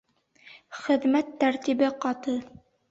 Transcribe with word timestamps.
Хеҙмәт 0.79 1.31
тәртибе 1.45 1.95
ҡаты. 2.09 2.39